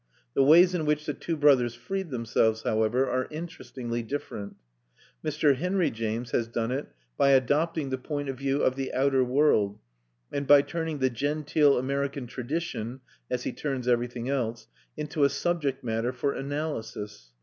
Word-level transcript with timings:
The 0.33 0.41
ways 0.41 0.73
in 0.73 0.87
which 0.87 1.05
the 1.05 1.13
two 1.13 1.37
brothers 1.37 1.75
freed 1.75 2.09
themselves, 2.09 2.63
however, 2.63 3.07
are 3.07 3.27
interestingly 3.29 4.01
different. 4.01 4.55
Mr. 5.23 5.57
Henry 5.57 5.91
James 5.91 6.31
has 6.31 6.47
done 6.47 6.71
it 6.71 6.87
by 7.19 7.29
adopting 7.29 7.91
the 7.91 7.99
point 7.99 8.27
of 8.27 8.35
view 8.39 8.63
of 8.63 8.75
the 8.75 8.91
outer 8.95 9.23
world, 9.23 9.77
and 10.31 10.47
by 10.47 10.63
turning 10.63 10.97
the 10.97 11.11
genteel 11.11 11.77
American 11.77 12.25
tradition, 12.25 13.01
as 13.29 13.43
he 13.43 13.53
turns 13.53 13.87
everything 13.87 14.27
else, 14.27 14.67
into 14.97 15.23
a 15.23 15.29
subject 15.29 15.83
matter 15.83 16.11
for 16.11 16.33
analysis. 16.33 17.29